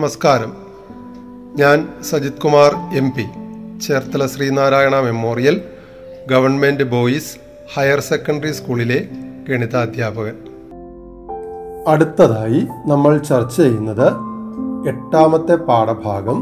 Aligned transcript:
നമസ്കാരം. 0.00 0.56
ഞാൻ 1.56 1.88
Sajith 2.02 2.32
Kumar 2.32 2.96
M 2.96 3.10
P. 3.10 3.22
Cherthala 3.78 4.26
Sreenarayana 4.26 5.00
memorial 5.00 5.62
government 6.30 6.82
boys 6.82 7.36
higher 7.74 8.00
secondary 8.00 8.52
സ്കൂളിലെ 8.52 9.08
ഗണിതാധ്യാപകൻ. 9.48 10.36
അടുത്തതായി 11.88 12.66
നമ്മൾ 12.86 13.18
ചർച്ച 13.18 13.56
ചെയ്യുന്നത് 13.56 14.08
എട്ടാമത്തെ 14.88 15.54
പാഠഭാഗം 15.54 16.38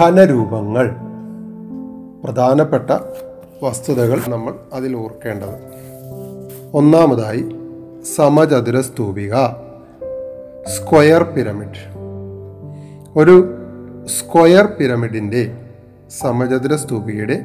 ഖനരൂപങ്ങൾ 0.00 0.96
പ്രധാനപ്പെട്ട 2.24 2.90
വസ്തുതകൾ 3.62 4.22
നമ്മൾ 4.28 4.54
അതിൽ 4.72 4.96
ഓർക്കേണ്ടത്. 4.96 5.56
ഒന്നാമതായി 6.74 7.44
സമചതുര 8.16 8.80
സ്തൂപിക. 8.80 9.34
Square 10.66 11.22
pyramid. 11.22 11.80
ഒരു 13.16 13.36
സ്ക്വയർ 14.06 14.66
പിരമിഡിന്റെ 14.66 15.42
സമചതുര 16.10 16.74
സ്തൂപികയുടെ 16.74 17.36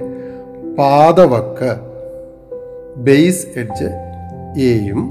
പാദവക്ക് 0.78 1.72
ബേസ് 2.96 3.48
എഡ്ജ് 3.56 3.90
എയും 4.62 5.02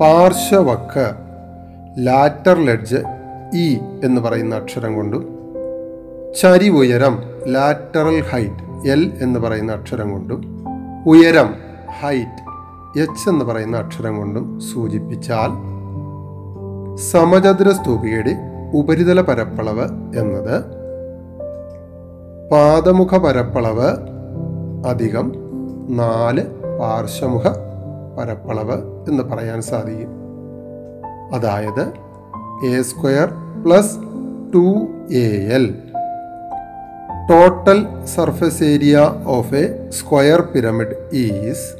പാർശ്വവക്ക് 0.00 1.06
ലാറ്ററൽ 1.98 2.70
എഡ്ജ് 2.70 3.00
ഇ 3.56 3.78
എന്ന് 4.04 4.20
പറയുന്ന 4.20 4.54
അക്ഷരം 4.54 4.94
കൊണ്ടും 4.94 5.24
ചരി 6.34 6.68
ഉയരം 6.68 7.22
ലാറ്ററൽ 7.46 8.20
ഹൈറ്റ് 8.22 8.88
എൽ 8.88 9.12
എന്ന് 9.20 9.40
പറയുന്ന 9.40 9.72
അക്ഷരം 9.72 10.12
കൊണ്ടും 10.12 10.40
ഉയരം 11.06 11.54
ഹൈറ്റ് 12.00 12.42
എച്ച് 13.00 13.28
എന്ന് 13.28 13.44
പറയുന്ന 13.44 13.76
അക്ഷരം 13.76 14.16
കൊണ്ടും 14.16 14.60
സൂചിപ്പിച്ചാൽ 14.60 15.73
സമചതുര 16.96 17.70
സ്തൂപികയുടെ 17.70 18.36
ഉപരിതല 18.74 19.20
പരപ്പളവ് 19.20 20.16
എന്നത് 20.18 20.64
പാദമുഖ 22.50 23.16
പരപ്പളവ് 23.16 23.96
അധികം 24.86 25.32
നാല് 25.88 26.42
പാർശ്വമുഖ 26.78 27.42
പരപ്പളവ് 28.18 29.08
എന്ന് 29.08 29.22
പറയാൻ 29.22 29.62
സാധിക്കും. 29.62 30.08
അതായത് 31.34 31.92
a 32.66 32.82
square 32.82 33.28
plus 33.66 33.96
two 34.54 34.88
a 35.10 35.48
l. 35.54 35.82
Total 37.30 37.86
surface 38.04 38.64
area 38.64 39.14
of 39.26 39.54
a 39.54 39.90
square 39.90 40.40
pyramid 40.40 41.16
is 41.16 41.74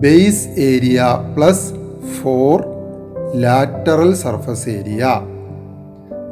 base 0.00 0.48
area 0.48 1.04
plus 1.36 1.72
four 2.22 2.71
lateral 3.34 4.14
surface 4.14 4.66
area. 4.68 5.24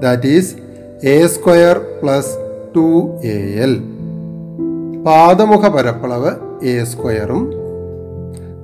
That 0.00 0.24
is 0.24 0.56
a 1.02 1.28
square 1.28 1.78
plus 2.00 2.26
2al 2.74 3.74
പാദമുഖ 5.06 5.66
പരപ്പളവ് 5.74 6.30
എ 6.72 6.74
സ്ക്വയറും 6.84 7.44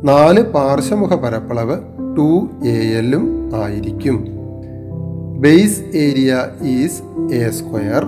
നാല് 0.08 0.42
പാർശ്വമുഖ 0.56 1.14
പരപ്പളവ് 1.22 1.76
ടു 2.16 2.28
എ 2.72 2.76
എല്ലും 2.98 3.24
ആയിരിക്കും. 3.62 4.18
Base 5.44 5.80
area 6.04 6.32
is 6.74 7.00
a 7.40 7.50
square 7.58 8.04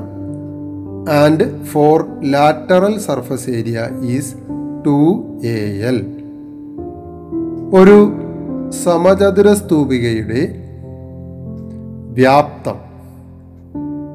and 1.23 1.47
four 1.65 2.07
lateral 2.35 2.99
surface 3.09 3.51
area 3.51 3.89
is 4.17 4.35
two 4.87 4.99
a 5.57 5.59
l 5.91 5.99
ഒരു 7.81 7.99
സമചതുര 8.71 9.53
സ്തൂപികയുടെ 9.53 10.55
വ്യാപ്തം. 12.13 12.75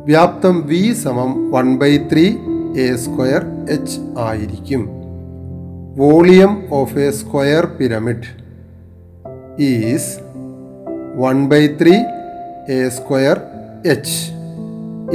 വ്യാപ്തം 0.05 0.61
വി 0.65 0.93
സമം 0.93 1.51
one 1.51 1.77
by 1.77 1.97
three 1.97 2.37
a 2.77 2.95
square 2.95 3.45
h 3.69 3.99
ആയിരിക്കും. 4.19 4.89
Volume 5.97 6.63
of 6.71 6.97
a 6.97 7.11
square 7.11 7.65
pyramid 7.65 8.43
is 9.61 10.17
one 11.15 11.49
by 11.49 11.67
three 11.67 11.93
a 12.69 12.89
square 12.89 13.41
h 13.85 14.31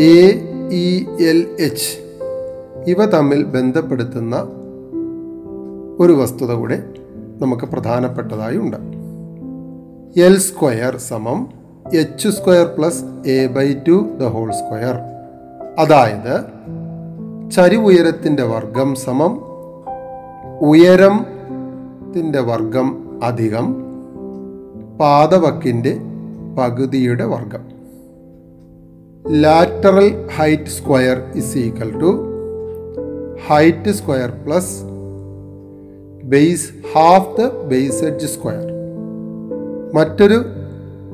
a 0.01 0.41
e 0.73 1.07
l 1.23 1.57
h 1.61 1.99
ഇവ 2.87 3.05
തമ്മിൽ 3.05 3.45
ബന്ധപ്പെടുത്തുന്ന 3.45 4.37
ഒരു 5.99 6.13
വസ്തുത 6.13 6.53
കൂടെ 6.53 6.83
നമുക്ക് 7.41 7.63
പ്രധാനപ്പെട്ടതായി 7.63 8.57
ഉണ്ട്. 8.57 8.98
എൽ 10.17 10.39
സ്ക്വയർ 10.39 10.97
സമം 10.99 11.39
h 11.93 12.29
square 12.29 12.67
plus 12.67 13.05
a 13.27 13.47
by 13.47 13.73
two 13.87 14.07
the 14.19 14.23
whole 14.25 14.51
square 14.53 14.97
അതായത് 15.77 16.35
ചരിവുയരത്തിന്റെ 17.51 18.43
വർഗം 18.43 18.95
സമം 18.97 19.33
ഉയരത്തിന്റെ 20.61 22.41
വർഗം 22.41 22.89
അധികം 23.23 23.67
പാദവക്കിന്റെ 24.99 25.93
പകുതിയുടെ 26.59 27.25
വർഗം. 27.25 27.65
Lateral 29.25 30.29
height 30.37 30.67
square 30.67 31.23
is 31.35 31.59
equal 31.59 32.01
to 32.01 32.11
height 33.49 33.91
square 33.91 34.31
plus 34.45 34.75
base 36.23 36.73
half 36.95 37.37
the 37.39 37.51
base 37.65 38.05
edge 38.05 38.27
square 38.27 38.78
മറ്റൊരു 39.95 40.45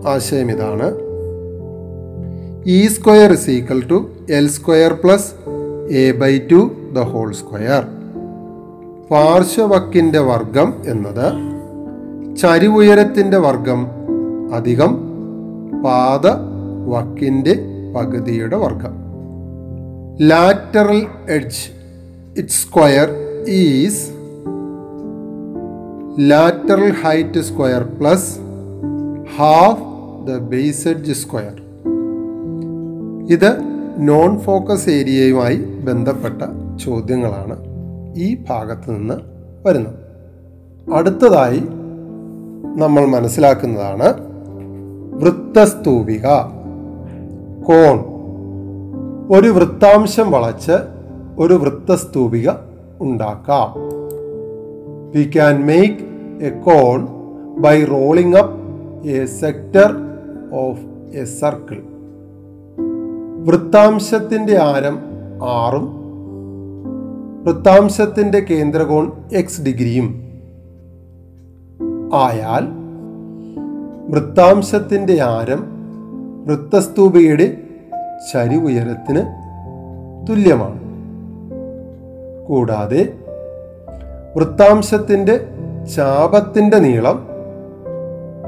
ആശയം 0.08 0.50
ഇതാണ്. 0.50 0.88
E 2.66 2.86
square 2.86 3.32
is 3.32 3.50
equal 3.50 3.88
to 3.88 4.08
L 4.30 4.48
square 4.48 4.92
plus 4.92 5.32
A 5.94 6.12
by 6.12 6.38
two 6.38 6.70
the 6.94 6.98
whole 6.98 7.32
square 7.32 7.84
പാർശ്വവക്കിന്റെ 9.10 10.18
വർഗം 10.18 10.74
എന്നത് 10.86 11.26
ചരിവുയരത്തിന്റെ 12.36 13.36
വർഗം 13.36 13.86
അധികം 14.54 14.92
പാത 15.84 16.26
വക്കിന്റെ 16.86 17.54
പകുതിയുടെ 17.96 18.56
വർഗം. 18.56 18.94
Lateral 20.28 21.06
edge 21.28 21.62
it 22.38 22.48
square 22.48 23.08
is 23.48 24.10
lateral 26.20 26.92
height 26.92 27.40
square 27.40 27.84
plus 28.00 28.43
half 29.34 29.78
ദ 30.24 30.54
base 30.54 30.94
edge 30.94 31.12
square. 31.12 31.60
ഇത് 33.32 33.58
നോൺ 33.98 34.38
ഫോക്കസ് 34.38 34.90
ഏരിയയുമായി 34.90 35.56
ബന്ധപ്പെട്ട 35.56 36.42
ചോദ്യങ്ങളാണ് 36.76 37.56
ഈ 38.16 38.36
ഭാഗത്ത് 38.48 38.90
നിന്ന് 38.90 39.14
വരുന്നത്. 39.66 39.94
അടുത്തതായി 40.94 41.58
നമ്മൾ 42.76 43.06
മനസ്സിലാക്കുന്നതാണ് 43.06 44.14
വൃത്തസ്തൂപിക 45.12 46.26
കോൺ. 47.66 47.98
ഒരു 49.30 49.48
വൃത്താംശം 49.48 50.30
വളച്ച് 50.30 50.72
ഒരു 51.38 51.54
വൃത്തസ്തൂപിക 51.54 52.50
ഉണ്ടാക്കാം. 53.00 53.74
We 55.16 55.24
can 55.24 55.66
make 55.66 55.98
a 56.44 56.60
cone 56.60 57.06
by 57.58 57.84
rolling 57.84 58.36
up 58.36 58.63
a 59.04 59.24
sector 59.24 59.90
of 60.52 60.82
a 61.16 61.24
circle 61.24 61.82
വൃത്താംശത്തിന്റെ 63.46 64.58
ആരം 64.58 64.98
ആറും 65.42 66.00
വൃത്താംശത്തിന്റെ 67.44 68.38
കേന്ദ്രകോൺ 68.38 69.12
എക്സ് 69.32 69.62
ഡിഗ്രിയും. 69.62 70.20
ആയാൽ 72.14 72.64
വൃത്താംശത്തിന്റെ 74.10 75.20
ആരം 75.20 75.60
വൃത്തസ്തൂപികയുടെ 76.46 77.62
ചരിവുയരത്തിന് 78.32 79.22
തുല്യമാണ്. 80.28 80.80
കൂടാതെ 82.46 83.12
വൃത്താംശത്തിന്റെ 84.36 85.48
ചാപത്തിന്റെ 85.96 86.78
നീളം 86.78 87.33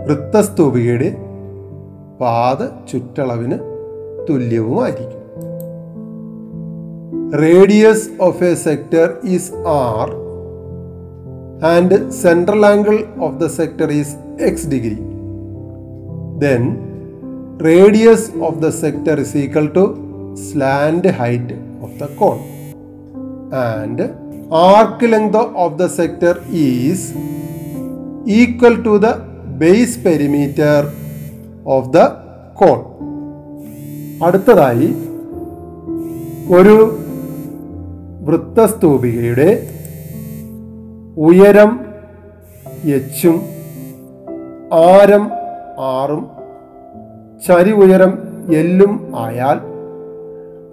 വൃത്തസ്തൂപികയുടെ 0.06 1.16
പാത 2.20 2.60
ചുറ്റളവിന് 2.90 3.56
തുല്യവുമായിരിക്കും. 4.28 5.22
Radius 7.40 8.08
of 8.20 8.44
a 8.44 8.54
sector 8.54 9.06
is 9.24 9.52
R 9.66 10.10
and 11.66 12.10
central 12.10 12.66
angle 12.66 13.04
of 13.20 13.36
the 13.40 13.46
sector 13.46 13.90
is 13.92 14.16
X 14.40 14.68
degree. 14.68 14.98
Then 16.38 16.62
radius 17.64 18.30
of 18.38 18.58
the 18.58 18.68
sector 18.68 19.20
is 19.20 19.36
equal 19.36 19.68
to 19.68 19.84
slant 20.34 21.08
height 21.08 21.54
of 21.82 21.94
the 22.00 22.08
cone. 22.16 22.38
And 23.54 24.06
arc 24.50 25.12
length 25.12 25.36
of 25.36 25.78
the 25.78 25.86
sector 25.86 26.36
is 26.50 27.06
equal 28.26 28.82
to 28.82 28.96
the 28.96 29.35
base 29.58 29.96
perimeter 30.04 30.80
of 31.66 31.90
the 31.90 32.00
cone 32.56 32.78
അടുത്തതായി 34.24 34.88
ഒരു 36.50 36.76
വൃത്തസ്തൂപികയുടെ 38.20 39.50
ഉയരം 41.18 41.70
എച്ചും 42.94 43.36
ആരം 44.86 45.24
ആറും 45.90 46.22
ചരി 47.46 47.72
ഉയരം 47.72 48.12
എല്ലും 48.54 48.92
ആയാൽ 49.16 49.58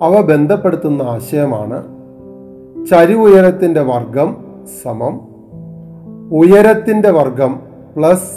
അവ 0.01 0.13
ബന്ധപ്പെടുത്തുന്ന 0.21 1.01
ആശയമാണ് 1.09 1.77
ചരി 2.89 3.15
ഉയരത്തിന്റെ 3.15 3.81
വർഗം 3.81 4.29
സമം 4.83 5.15
ഉയരത്തിന്റെ 6.31 7.11
വർഗം 7.11 7.53
പ്ലസ് 7.95 8.31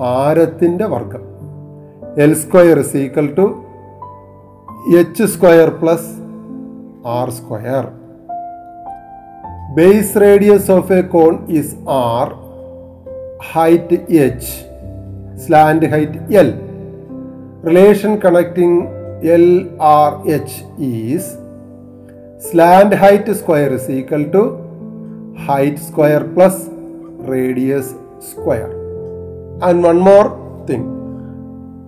ആരത്തിന്റെ 0.00 0.84
വർഗം 0.84 1.24
L 2.16 2.34
square 2.34 2.82
is equal 2.82 3.34
to 3.34 3.46
H 4.98 5.26
square 5.26 5.68
plus 5.70 6.10
R 7.04 7.30
square 7.30 7.84
base 9.76 10.20
radius 10.20 10.70
of 10.70 10.92
a 10.92 11.02
cone 11.02 11.38
is 11.48 11.76
R 11.86 12.34
height 13.52 13.94
H 14.10 14.50
slant 15.46 15.86
height 15.86 16.34
L 16.34 16.60
relation 17.64 18.16
connecting 18.16 18.86
L 19.22 19.70
R 19.80 20.28
H 20.28 20.60
is 20.78 21.30
slant 22.50 22.94
height 22.94 23.32
square 23.32 23.78
is equal 23.78 24.30
to 24.30 24.44
height 25.46 25.76
square 25.76 26.34
plus 26.34 26.62
radius 27.30 27.92
square 28.30 28.81
and 29.70 29.84
one 29.86 29.98
more 29.98 30.24
thing 30.70 30.88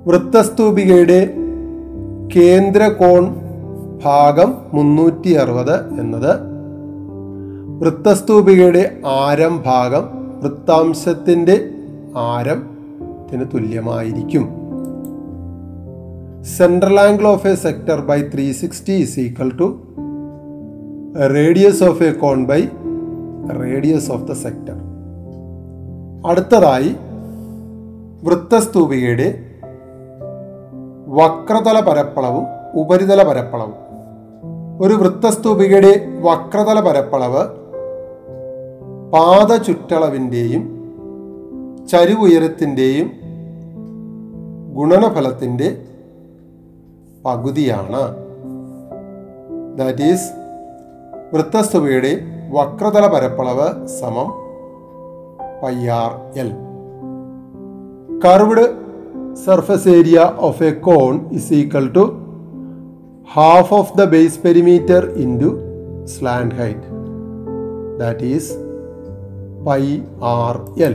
വൃത്തസ്തൂപികയുടെ 0.06 1.21
കേന്ദ്ര 2.37 2.88
കോൺ 2.88 3.35
ഭാഗം 4.05 4.55
മുന്നൂറ്റി 4.73 5.31
അറുപത് 5.31 6.00
എന്നത് 6.00 6.32
വൃത്തസ്തൂപികയുടെ 7.81 8.97
ആരം 9.06 9.62
ഭാഗം 9.67 10.05
വൃത്താംശത്തിന്റെ 10.41 11.71
ആരത്തിന് 12.17 13.44
തുല്യമായിരിക്കും. 13.55 14.44
Central 16.59 17.00
angle 17.00 17.27
of 17.27 17.47
a 17.47 17.55
sector 17.55 18.00
by 18.00 18.23
three 18.23 18.53
sixty 18.53 18.93
is 18.93 19.20
equal 19.20 19.50
to 19.61 19.67
radius 21.35 21.85
of 21.85 22.03
a 22.03 22.12
cone 22.12 22.47
by 22.47 22.61
radius 23.61 24.12
of 24.12 24.29
the 24.29 24.32
sector 24.32 24.77
അടുത്തതായി 26.27 26.97
വൃത്തസ്തൂപികയുടെ 28.25 29.44
വക്രതല 31.06 31.81
പരപ്പളവും 31.81 32.44
ഉപരിതല 32.75 33.23
പരപ്പളവും. 33.23 33.75
ഒരു 34.81 34.94
വൃത്തസ്തൂപികയുടെ 34.94 36.06
വക്രതല 36.21 36.81
പരപ്പളവ് 36.81 37.43
പാത 39.12 39.56
ചുറ്റളവിന്റെയും 39.62 40.62
ചരിവുയരത്തിന്റെയും 41.88 43.12
ഗുണനഫലത്തിന്റെ 44.75 45.82
പകുതിയാണ്. 47.25 48.03
ദാറ്റ് 49.79 50.03
ഈസ് 50.03 50.32
വൃത്തസ്തുവയുടെ 51.35 52.20
വക്രതല 52.50 53.06
പരപ്പളവ് 53.06 53.88
സമം 53.88 54.32
pi r 55.62 56.38
L 56.38 56.64
curved 58.23 58.65
surface 59.45 59.89
area 59.89 60.33
of 60.39 60.65
a 60.65 60.71
cone 60.81 61.31
is 61.31 61.53
equal 61.53 61.89
to 61.89 62.05
half 63.29 63.75
of 63.75 63.97
the 63.97 64.05
base 64.05 64.41
perimeter 64.45 65.05
into 65.17 65.51
slant 66.05 66.55
height 66.55 66.89
that 67.99 68.25
is 68.25 68.53
pi 69.67 69.83
R 70.21 70.57
L 70.83 70.95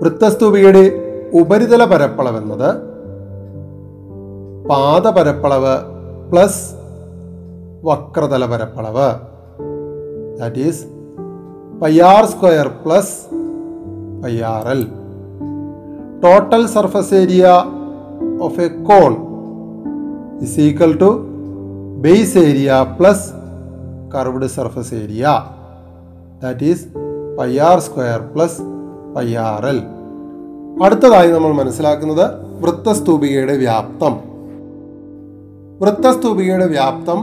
വൃത്തസ്തൂപികയുടെ 0.00 0.84
ഉപരിതല 1.32 1.84
പരപ്പളവ് 1.84 2.36
എന്നത് 2.36 2.70
പാദപരപ്പളവ് 4.68 5.74
പ്ലസ് 6.30 6.62
വക്രതല 7.84 8.46
പരപ്പളവ്. 8.46 9.08
That 10.38 10.56
is 10.58 10.82
pi r 11.82 12.24
square 12.26 12.68
plus 12.84 13.14
pi r 14.22 14.68
L 14.68 14.82
total 16.24 16.66
surface 16.66 17.14
area 17.14 17.48
of 18.40 18.60
a 18.60 18.68
cone 18.68 19.16
is 20.42 20.60
equal 20.60 20.98
to 20.98 21.26
base 22.00 22.38
area 22.38 22.86
plus 22.98 23.32
curved 24.14 24.46
surface 24.46 24.94
area 24.94 25.28
that 26.42 26.64
is 26.64 26.86
pi 27.38 27.58
R 27.58 27.78
square 27.78 28.20
plus 28.20 28.60
pi 29.16 29.34
R 29.34 29.66
L 29.66 29.82
അടുത്തതായി 30.84 31.30
നമ്മൾ 31.30 31.52
മനസ്സിലാക്കുന്നത് 31.52 32.24
വൃത്തസ്തൂപികയുടെ 32.62 33.56
വ്യാപ്തം. 33.56 34.20
വൃത്തസ്തൂപികയുടെ 35.80 36.66
വ്യാപ്തം 36.66 37.20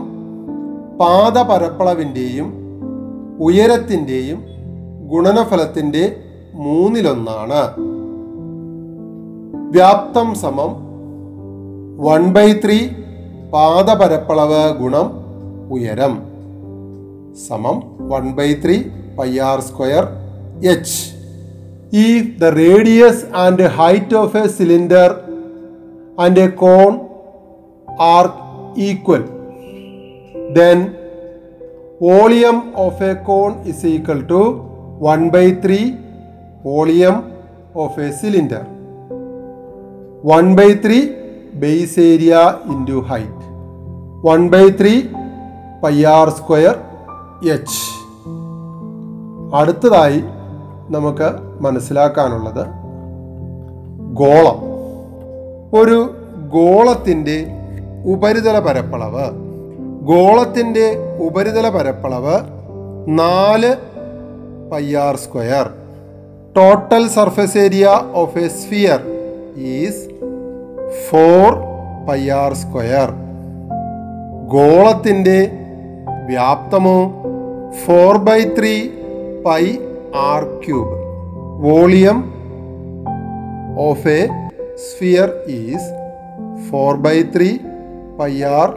പാദപരപ്പളവിന്റെയും 0.98 2.54
ഉയരത്തിന്റെയും 3.40 4.44
ഗുണനഫലത്തിന്റെ 5.08 6.16
മൂന്നിലൊന്നാണ്. 6.54 7.87
വ്യാപ്തം 9.74 10.30
സമം 10.44 10.72
one 12.08 12.24
by 12.36 12.48
three 12.64 12.78
പാദപരപ്പളവ് 13.54 14.64
ഗുണം 14.80 15.08
ഉയരം 15.76 16.14
സമം 17.48 17.78
one 18.12 18.26
by 18.38 18.50
three 18.64 18.78
pi 19.20 19.30
R 19.50 19.60
square 19.70 20.06
H 20.74 20.98
if 21.92 22.24
the 22.40 22.50
radius 22.54 23.24
and 23.34 23.60
height 23.78 24.12
of 24.22 24.36
a 24.36 24.50
cylinder 24.50 25.10
and 26.18 26.38
a 26.38 26.52
cone 26.54 26.96
are 28.08 28.30
equal 28.88 29.24
then 30.58 30.80
volume 32.02 32.60
of 32.86 33.02
a 33.02 33.16
cone 33.30 33.56
is 33.66 33.80
equal 33.86 34.22
to 34.24 34.42
1 35.14 35.30
by 35.30 35.46
3 35.68 35.80
volume 36.66 37.20
of 37.76 37.98
a 37.98 38.12
cylinder 38.22 38.64
1 40.28 40.56
by 40.56 40.74
3 40.74 41.16
base 41.60 41.98
area 41.98 42.60
into 42.68 43.02
height. 43.02 43.38
1 44.22 44.50
by 44.50 44.64
3 44.72 44.94
pi 45.84 46.04
R 46.04 46.30
square 46.30 46.76
h. 47.46 47.76
അടുത്തതായി 49.56 50.20
നമുക്ക് 50.90 51.28
മനസ്സിലാക്കാനുള്ളത് 51.62 52.64
ഗോളം. 54.14 54.60
ഒരു 55.74 56.10
ഗോളത്തിന്റെ 56.50 57.48
ഉപരിതല 58.06 58.60
പരപ്പളവ്. 58.60 59.32
ഗോളത്തിന്റെ 60.06 61.18
ഉപരിതല 61.18 61.70
പരപ്പളവ് 61.70 62.38
നാല് 63.20 63.76
pi 64.72 64.96
R 64.96 65.16
square 65.16 65.74
total 66.56 67.08
surface 67.08 67.58
area 67.58 68.02
of 68.14 68.38
a 68.38 68.48
sphere 68.48 69.00
is 69.58 70.17
four 70.92 71.54
pi 72.10 72.30
R 72.30 72.54
square. 72.54 73.10
ഗോളത്തിന്റെ 74.48 75.52
വ്യാപ്തമോ 76.26 77.24
four 77.86 78.18
by 78.18 78.44
three 78.60 78.90
pi 79.46 79.78
R 80.16 80.62
cube. 80.66 80.94
Volume 81.62 82.34
of 83.80 84.08
a 84.08 84.28
sphere 84.76 85.44
is 85.48 85.90
four 86.70 86.96
by 86.96 87.24
three 87.36 87.58
pi 88.20 88.44
R 88.44 88.70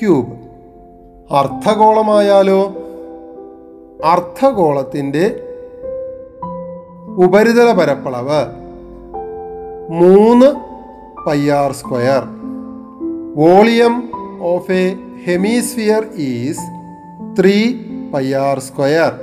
cube 0.00 0.32
അർദ്ധഗോളമായാലോ 1.34 2.60
അർദ്ധഗോളത്തിന്റെ 4.04 5.40
ഉപരിതല 7.18 7.72
പരപ്പളവ്. 7.72 8.68
മൂന്ന് 9.90 10.67
pi 11.28 11.50
R 11.50 11.72
square. 11.72 12.22
Volume 13.36 14.10
of 14.40 14.72
a 14.72 14.96
hemisphere 15.24 16.06
is 16.16 16.60
three 17.40 17.74
pi 18.14 18.32
R 18.32 18.58
square. 18.58 19.20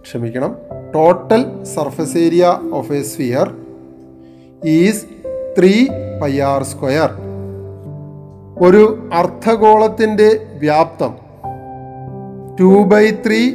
ക്ഷമിക്കണം. 0.00 0.56
Total 0.94 1.64
surface 1.64 2.16
area 2.16 2.60
of 2.72 2.92
a 2.92 3.02
sphere 3.02 3.54
is 4.64 5.04
three 5.58 5.86
pi 6.22 6.40
R 6.40 6.62
square. 6.62 7.10
ഒരു 8.60 9.10
അർദ്ധഗോളത്തിന്റെ 9.14 10.46
വ്യാപ്തം 10.58 11.14
two 12.60 12.82
by 12.82 13.10
three 13.10 13.54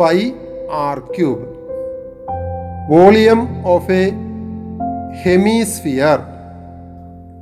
pi 0.00 0.32
R 0.72 0.98
cube. 0.98 1.46
Volume 2.90 3.66
of 3.66 3.92
a 3.92 4.31
hemisphere. 5.20 6.18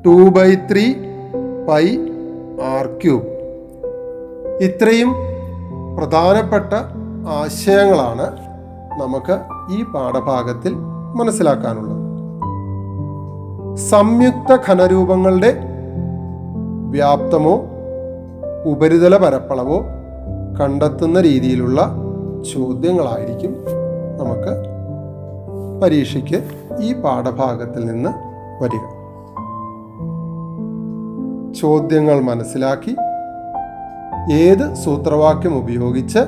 Two 0.07 0.31
by 0.31 0.55
three 0.55 0.95
pi 1.69 1.97
R 2.63 2.87
cube. 2.87 3.27
ഇത്രയും 4.61 5.15
പ്രധാനപ്പെട്ട 5.97 6.75
ആശയങ്ങളാണ് 7.29 8.27
നമുക്ക് 9.01 9.39
ഈ 9.75 9.85
പാഠഭാഗത്തിൽ 9.85 10.75
മനസ്സിലാക്കാനുള്ളത്. 11.15 12.01
സംയുക്ത 13.77 14.59
ഖനരൂപങ്ങളുടെ 14.69 15.55
വ്യാപ്തമോ 16.91 17.65
ഉപരിതല 18.65 19.17
പരപ്പളവോ 19.17 19.83
കണ്ടെത്തുന്ന 20.61 21.21
രീതിയിലുള്ള 21.21 21.95
ചോദ്യങ്ങളായിരിക്കും 22.55 23.57
നമുക്ക് 24.21 24.70
പരീക്ഷയ്ക്ക് 25.83 26.45
ഈ 26.81 26.93
പാഠഭാഗത്തിൽ 26.93 27.87
നിന്ന് 27.87 28.11
വരിക. 28.63 29.01
ചോദ്യങ്ങൾ 31.61 32.21
മനസ്സിലാക്കി 32.21 32.97
ഏത് 34.33 34.75
സൂത്രവാക്യം 34.75 35.59
ഉപയോഗിച്ച് 35.59 36.19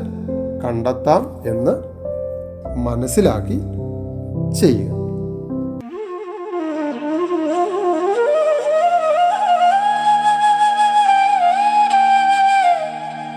കണ്ടെത്താം 0.65 1.43
എന്ന് 1.47 1.73
മനസ്സിലാക്കി 2.77 3.61
ചെയ്യുക. 4.53 5.03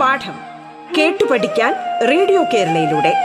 പാഠം 0.01 0.37
കേട്ടു 0.97 1.25
പഠിക്കാൻ 1.31 1.73
റേഡിയോ 2.09 2.43
കേരളയിലൂടെ. 2.53 3.24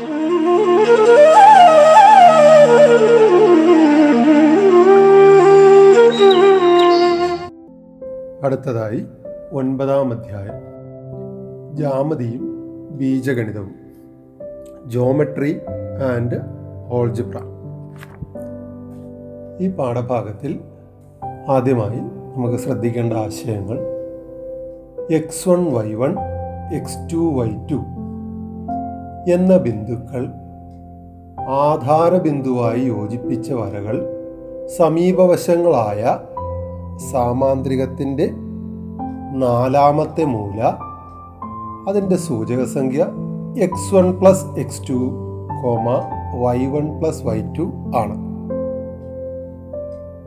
അടുത്തതായി 8.43 9.05
ഒൻപതാം 9.51 10.11
അധ്യായം. 10.11 10.57
ജാമതിയും 11.75 12.45
ബീജഗണിതവും. 12.91 13.75
ജോമെട്രി 14.85 15.61
ആൻഡ് 16.15 16.37
ഓൾജിബ്ര 16.89 17.37
ഈ 19.59 19.69
പാഠഭാഗത്തിൽ 19.71 20.59
ആദ്യമായി 21.49 21.99
നമുക്ക് 22.35 22.57
ശ്രദ്ധിക്കേണ്ട 22.57 23.13
ആശയങ്ങൾ 23.13 23.79
X 25.13 25.49
one 25.49 25.71
Y 25.71 25.93
one 25.93 26.15
X 26.73 27.13
two 27.13 27.17
Y 27.17 27.49
two 27.71 27.79
എന്ന 29.31 29.57
ബിന്ദുക്കൾ 29.57 30.27
ആധാര 31.49 32.17
ബിന്ദുവായി 32.17 32.81
യോജിപ്പിച്ച 32.81 33.51
വരകൾ 33.51 33.97
സമീപവശങ്ങളായ 34.77 36.19
സാമാന്ത്രികത്തിന്റെ 36.97 38.33
നാലാമത്തെ 39.33 40.23
മൂല 40.23 40.61
അതിന്റെ 41.87 42.15
സൂചകസംഖ്യ 42.15 43.07
X 43.61 43.95
one 43.95 44.11
plus 44.11 44.45
X 44.59 44.89
two 44.89 44.93
comma 45.63 46.01
Y 46.33 46.65
one 46.65 46.99
plus 46.99 47.23
Y 47.23 47.41
two 47.41 47.61
ആണ്. 47.95 48.31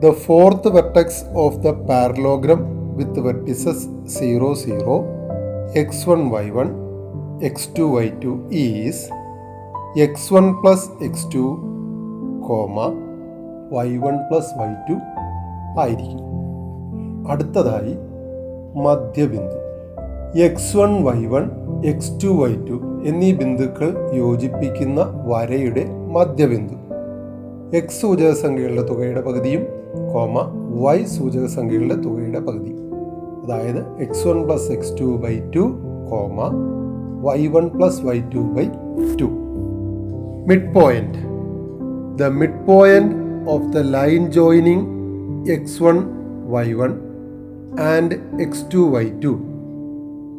The 0.01 0.11
fourth 0.11 0.75
vertex 0.75 1.37
of 1.37 1.57
the 1.57 1.69
parallelogram 1.69 2.61
with 2.95 3.19
vertices 3.19 4.07
zero 4.07 4.53
zero 4.53 5.03
X 5.75 6.09
one 6.09 6.29
Y 6.29 6.49
one 6.49 6.69
X 7.43 7.69
two 7.79 7.83
Y 7.83 8.09
two 8.09 8.49
is 8.51 9.09
X 9.99 10.33
one 10.33 10.53
plus 10.53 11.03
X 11.03 11.35
two 11.35 11.43
comma 12.47 12.77
Y 13.71 13.97
one 13.97 14.17
plus 14.17 14.59
Y 14.59 14.73
two 14.89 14.93
ആയിരിക്കും. 15.81 16.24
അടുത്തതായി 17.27 17.93
മധ്യബിന്ദു. 18.83 19.59
X 20.39 20.77
one 20.77 21.03
Y 21.03 21.25
one 21.25 21.49
X 21.85 22.23
two 22.23 22.27
Y 22.27 22.55
two 22.55 23.03
എന്നീ 23.05 23.33
ബിന്ദുക്കൾ 23.33 23.95
യോജിപ്പിക്കുന്ന 24.13 25.23
വരയുടെ 25.25 25.85
മധ്യബിന്ദു. 26.11 26.75
X 27.75 28.01
സൂചക 28.01 28.31
സംഖ്യകളുടെ 28.31 28.81
തുകയുടെ 28.81 29.21
പകുതിയും 29.21 29.61
comma 30.13 30.51
Y 30.81 31.03
സൂചക 31.03 31.45
സംഖ്യകളുടെ 31.45 31.95
തുകയുടെ 31.95 32.39
പകുതി. 32.39 32.75
അതായത് 33.43 33.81
X 33.99 34.27
one 34.27 34.45
plus 34.45 34.71
X 34.71 34.99
two 34.99 35.03
by 35.03 35.39
two 35.55 35.59
comma 36.11 36.49
Y 37.21 37.47
one 37.47 37.67
plus 37.67 38.05
Y 38.05 38.19
two 38.19 38.39
by 38.39 38.67
two 39.21 39.25
midpoint 40.73 41.17
the 42.23 42.27
midpoint 42.65 43.15
of 43.49 43.73
the 43.73 43.77
line 43.77 44.31
joining 44.31 44.85
X 45.51 45.83
one 45.83 46.03
Y 46.47 46.73
one 46.73 47.04
and 47.83 48.15
X 48.41 48.65
two 48.73 48.77
Y 48.77 49.05
two 49.23 49.31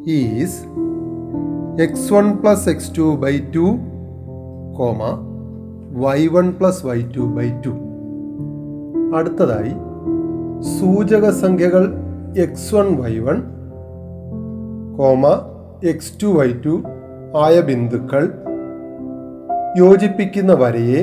is 0.06 0.58
X 1.82 2.12
one 2.14 2.36
plus 2.36 2.68
X 2.68 2.98
two 2.98 3.16
by 3.16 3.38
two 3.38 3.66
comma 4.76 5.00
Y 5.96 6.26
one 6.26 6.50
plus 6.50 6.86
Y 6.86 6.98
two 7.16 7.20
by 7.20 7.48
two 7.66 7.72
അടുത്തതായി 9.16 9.74
സൂചക 10.78 11.30
സംഖ്യകൾ 11.30 11.84
X 12.38 12.74
one 12.74 12.96
Y 12.96 13.18
one 13.18 13.38
comma 14.96 15.24
X 15.84 16.22
two 16.22 16.26
Y 16.26 16.48
two 16.64 16.82
ആയ 17.36 17.60
ബിന്ദുക്കൾ 17.60 18.24
യോജിപ്പിക്കുന്ന 19.76 20.52
വരയെ 20.52 21.00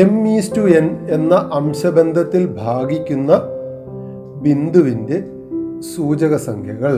M 0.00 0.28
is 0.28 0.56
to 0.56 0.60
N 0.60 0.86
എന്ന 1.10 1.34
അംശബന്ധത്തിൽ 1.52 2.46
ഭാഗിക്കുന്ന 2.46 3.32
ബിന്ദുവിന്റെ 4.42 5.24
സൂചക 5.96 6.36
സംഖ്യകൾ 6.36 6.94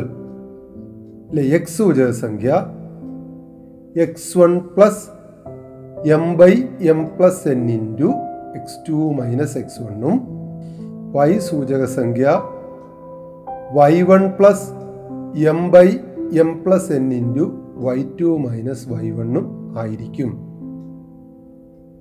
അല്ലെ? 1.29 1.43
എക്സ് 1.43 1.79
സൂചക 1.79 2.11
സംഖ്യ 2.11 2.67
X 3.97 4.39
one 4.39 4.59
plus 4.59 5.05
M 6.09 6.37
by 6.37 6.53
M 6.81 7.07
plus 7.19 7.49
N 7.49 7.71
into 7.71 8.11
X 8.57 8.89
two 8.89 8.93
minus 8.93 9.59
X 9.59 9.83
വണ്ണും 9.83 10.21
വൈ 11.13 11.39
സൂചക 11.39 11.85
സംഖ്യ 11.85 12.43
Y 13.73 14.03
one 14.03 14.31
plus 14.39 14.69
M 15.47 15.71
by 15.71 15.89
M 16.33 16.63
plus 16.67 16.93
N 16.93 17.15
into 17.15 17.53
Y 17.75 18.05
two 18.21 18.25
minus 18.25 18.89
Y 18.89 19.11
വണ്ണും 19.11 19.75
ആയിരിക്കും. 19.79 20.31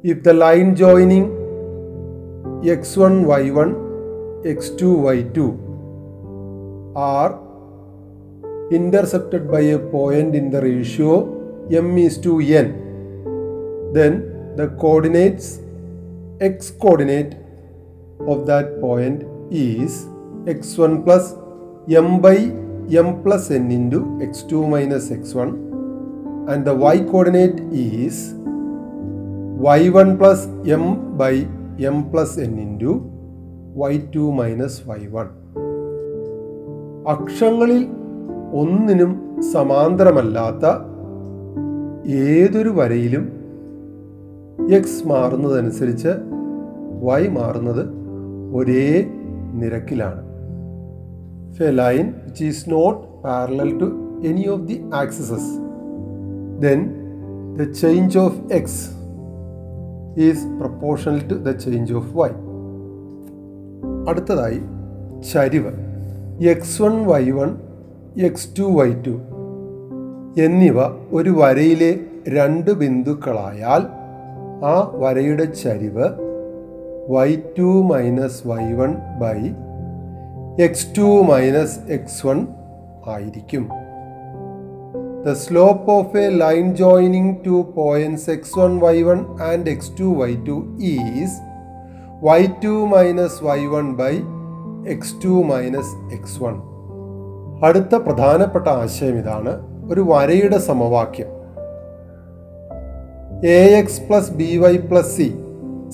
If 0.03 0.25
the 0.25 0.29
line 0.29 0.75
joining 0.75 1.31
X 2.69 2.99
one 2.99 3.23
Y 3.23 3.49
one 3.49 3.90
x2y2 4.43 5.37
are 6.95 7.39
intersected 8.71 9.51
by 9.51 9.61
a 9.61 9.79
point 9.79 10.35
in 10.35 10.49
the 10.49 10.61
ratio 10.61 11.37
m 11.69 11.97
is 11.97 12.17
to 12.17 12.39
n. 12.39 12.67
Then 13.93 14.55
the 14.55 14.67
coordinates 14.79 15.59
x 16.39 16.71
coordinate 16.71 17.37
of 18.27 18.45
that 18.45 18.79
point 18.81 19.23
is 19.51 20.05
x1 20.45 21.03
plus 21.05 21.35
m 21.89 22.19
by 22.19 22.35
m 23.03 23.21
plus 23.23 23.51
n 23.51 23.71
into 23.71 23.99
x2 24.29 24.67
minus 24.67 25.09
x1 25.09 25.49
and 26.51 26.65
the 26.65 26.73
y 26.73 26.99
coordinate 27.11 27.59
is 27.71 28.33
y1 29.61 30.17
plus 30.17 30.47
m 30.65 31.15
by 31.17 31.33
m 31.79 32.09
plus 32.11 32.37
n 32.37 32.57
into 32.57 32.93
y2 33.75 34.31
minus 34.31 34.83
y1 34.87 35.27
അക്ഷങ്ങളിൽ 37.07 37.87
ഒന്നിനും 38.51 39.41
സമാന്തരമല്ലാത്ത 39.53 40.65
ഏതൊരു 42.07 42.69
വരയിലും 42.69 43.31
X 44.71 45.07
മാറുന്നതനുസരിച്ച് 45.07 46.09
Y 47.01 47.27
മാറുന്നത് 47.27 47.89
ഒരേ 48.55 49.11
നിരക്കിലാണ്. 49.53 50.21
A 51.59 51.71
line 51.71 52.13
which 52.25 52.43
is 52.43 52.71
not 52.71 53.23
parallel 53.23 53.79
to 53.79 53.85
any 54.27 54.47
of 54.47 54.61
the 54.61 54.81
axes 54.93 55.51
then 56.59 56.79
the 57.55 57.71
change 57.71 58.17
of 58.17 58.53
X 58.53 58.89
is 60.21 60.47
proportional 60.59 61.27
to 61.27 61.33
the 61.33 61.51
change 61.51 61.93
of 61.93 62.17
Y 62.17 62.29
അടുത്തതായി 64.09 64.61
ചരിവ്. 65.31 65.71
X 66.49 66.81
one 66.81 67.05
Y 67.05 67.31
one 67.31 67.57
X 68.17 68.59
two 68.59 68.63
Y 68.63 68.93
two 68.93 69.15
എന്നിവ 70.41 70.81
ഒരു 71.11 71.29
വരയിലെ 71.29 71.99
രണ്ട് 72.27 72.71
ബിന്ദുക്കളായാൽ 72.71 73.81
ആ 74.65 74.91
വരയുടെ 74.93 75.43
ചരിവ് 75.43 76.07
Y 77.09 77.35
two 77.35 77.83
minus 77.83 78.47
Y 78.47 78.73
one 78.73 78.95
by 79.19 79.37
X 80.63 80.87
two 80.97 81.23
minus 81.23 81.79
X 81.89 82.27
one 82.27 82.47
ആയിരിക്കും. 83.07 83.69
The 85.25 85.35
slope 85.35 85.87
of 85.87 86.15
a 86.15 86.27
line 86.41 86.69
joining 86.75 87.27
two 87.45 87.59
points 87.77 88.23
x1, 88.27 88.71
y1 88.83 89.19
and 92.23 92.49
x2, 92.49 92.57
y2 92.57 92.57
is 92.57 92.61
y2 92.61 92.89
minus 92.89 93.39
y1 93.39 93.97
by 93.97 94.13
x2 94.91 95.45
minus 95.45 95.87
x1. 96.23 96.55
അടുത്ത 97.59 97.95
പ്രധാനപ്പെട്ട 97.95 98.67
ആശയം 98.67 99.17
ഇതാണ് 99.17 99.59
ഒരു 99.87 100.01
വരയുടെ 100.01 100.59
സമവാക്യം 100.59 101.27
A 103.43 103.79
X 103.79 104.01
plus 104.01 104.31
B 104.31 104.57
Y 104.57 104.77
plus 104.77 105.11
C 105.17 105.35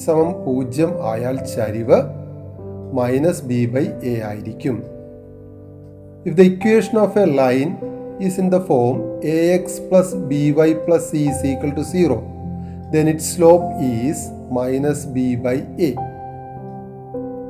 സമം 0.05 0.45
പൂജ്യം 0.45 1.03
ആയാൽ 1.03 1.37
ചരിവ് 1.37 2.01
മൈനസ് 2.93 3.43
ബി 3.43 3.65
ബൈ 3.65 3.85
എ 4.03 4.21
ആയിരിക്കും 4.21 4.83
if 6.25 6.35
the 6.35 6.41
equation 6.41 6.97
of 6.97 7.17
a 7.17 7.25
line 7.25 7.77
is 8.19 8.39
in 8.39 8.49
the 8.49 8.59
form 8.59 9.19
ax 9.21 9.79
plus 9.79 10.13
by 10.51 10.73
plus 10.73 11.11
c 11.11 11.27
is 11.27 11.45
equal 11.45 11.71
to 11.71 11.83
0 11.83 12.19
then 12.91 13.07
its 13.07 13.35
slope 13.35 13.79
is 13.81 14.31
minus 14.51 15.05
b 15.05 15.35
by 15.35 15.53
a 15.79 16.06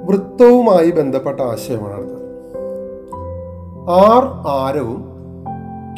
വൃത്തവുമായി 0.07 0.91
ബന്ധപ്പെട്ട 0.91 1.41
ആശയമാണ് 1.41 1.93
അടുത്തത് 1.93 2.23
R 3.89 4.23
ആരവും 4.47 5.01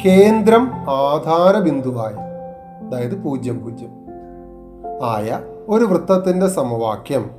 കേന്ദ്രം 0.04 0.70
ആധാര 0.88 1.58
ബിന്ദുവായ 1.58 2.12
അതായത് 2.84 3.22
പൂജ്യം 3.22 3.64
പൂജ്യം 3.64 3.92
ആയ 5.02 5.40
ഒരു 5.68 5.84
വൃത്തത്തിന്റെ 5.84 6.48
സമവാക്യം 6.48 7.30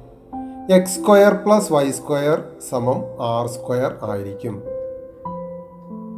X 0.74 1.00
square 1.00 1.34
plus 1.34 1.74
Y 1.74 1.92
square 1.92 2.44
സമം 2.70 3.00
ആർ 3.22 3.48
സ്ക്വയർ 3.48 3.98
ആയിരിക്കും. 4.04 4.64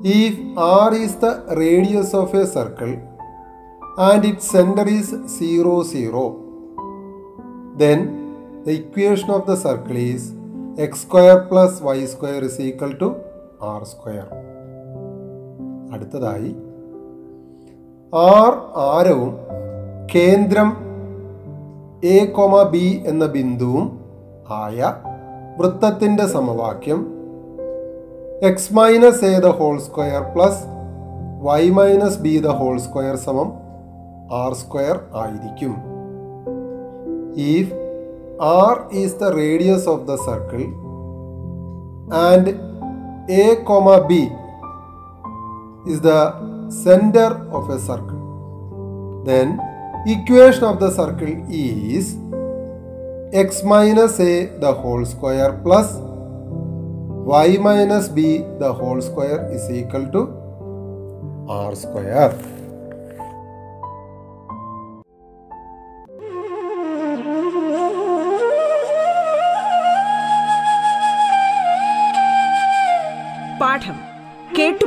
ഈ 0.05 0.19
R 0.60 0.93
is 0.93 1.17
the 1.17 1.25
radius 1.53 2.15
of 2.15 2.36
a 2.36 2.45
circle 2.45 2.91
and 4.00 4.25
it 4.25 4.39
center 4.53 4.86
is 4.98 5.07
0, 5.39 5.75
0, 5.93 6.25
then 7.81 8.00
the 8.65 8.74
equation 8.79 9.29
of 9.29 9.41
the 9.48 9.55
circle 9.55 9.98
is 10.13 10.24
x 10.82 10.94
square 10.96 11.38
plus 11.51 11.84
Y 11.84 12.06
square 12.06 12.44
is 12.44 12.62
equal 12.62 12.98
to 13.01 13.15
R 13.62 13.84
square. 13.84 14.27
അടുത്തതായി 15.94 16.55
R 18.16 18.53
ആരവും 18.75 19.38
കേന്ദ്രം 20.16 20.70
A 22.03 22.25
comma 22.25 22.64
B 22.64 23.03
എന്ന 23.07 23.25
ബിന്ദുവും 23.25 24.00
ആയ 24.50 24.94
വൃത്തത്തിന്റെ 25.57 26.25
സമവാക്യം 26.25 27.14
X 28.42 28.74
minus 28.74 29.25
A 29.25 29.40
the 29.40 29.46
whole 29.46 29.79
square 29.79 30.22
plus 30.22 30.64
Y 31.42 31.70
minus 31.70 32.20
B 32.20 32.38
the 32.38 32.48
whole 32.48 32.79
square 32.79 33.16
സമം 33.16 33.53
R 34.31 34.53
square 34.53 35.00
ആയിരിക്കും. 35.16 35.75
If 37.38 37.82
R 38.39 38.87
is 38.91 39.15
the 39.15 39.33
radius 39.33 39.85
of 39.87 40.07
the 40.07 40.17
circle 40.17 40.65
and 42.11 42.48
A 43.29 43.63
comma 43.65 44.05
B 44.07 44.29
is 45.85 46.01
the 46.01 46.69
center 46.69 47.48
of 47.51 47.69
a 47.69 47.79
circle. 47.79 49.24
Then 49.25 49.59
equation 50.07 50.63
of 50.63 50.79
the 50.79 50.91
circle 50.91 51.46
is 51.50 52.17
x 53.33 53.63
minus 53.63 54.19
a 54.19 54.46
the 54.59 54.74
whole 54.74 55.05
square 55.05 55.53
plus 55.63 55.96
y 57.25 57.57
minus 57.57 58.09
b 58.09 58.39
the 58.59 58.72
whole 58.74 59.01
square 59.01 59.50
is 59.51 59.69
equal 59.72 60.05
to 60.11 60.22
r 61.48 61.75
square. 61.75 62.33